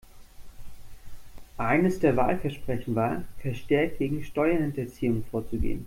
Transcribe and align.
Eines 1.59 1.99
der 1.99 2.17
Wahlversprechen 2.17 2.95
war, 2.95 3.23
verstärkt 3.37 3.99
gegen 3.99 4.23
Steuerhinterziehung 4.23 5.23
vorzugehen. 5.29 5.79